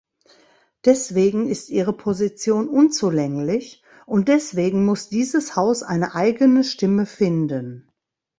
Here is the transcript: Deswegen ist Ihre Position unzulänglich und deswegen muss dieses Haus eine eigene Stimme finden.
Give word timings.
Deswegen 0.83 1.47
ist 1.47 1.69
Ihre 1.69 1.93
Position 1.93 2.67
unzulänglich 2.67 3.83
und 4.07 4.29
deswegen 4.29 4.83
muss 4.83 5.09
dieses 5.09 5.55
Haus 5.55 5.83
eine 5.83 6.15
eigene 6.15 6.63
Stimme 6.63 7.05
finden. 7.05 7.87